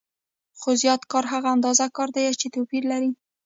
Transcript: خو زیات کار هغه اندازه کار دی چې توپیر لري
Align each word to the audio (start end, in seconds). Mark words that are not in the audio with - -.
خو 0.59 0.69
زیات 0.81 1.01
کار 1.11 1.25
هغه 1.33 1.47
اندازه 1.55 1.85
کار 1.97 2.09
دی 2.15 2.23
چې 2.41 2.47
توپیر 2.55 2.83
لري 2.91 3.11